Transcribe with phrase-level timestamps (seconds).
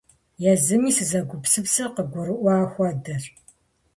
[0.51, 3.23] Езыми сызэгупсысыр къыгурыӀуа хуэдэщ.